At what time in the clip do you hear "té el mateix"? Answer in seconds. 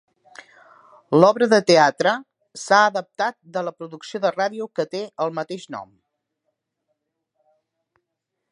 4.95-5.69